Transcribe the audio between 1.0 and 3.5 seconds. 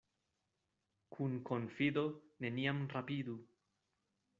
Kun konfido neniam rapidu.